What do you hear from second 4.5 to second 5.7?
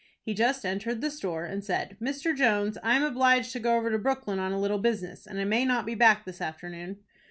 a little business, and I may